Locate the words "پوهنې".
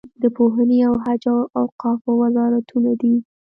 0.35-0.77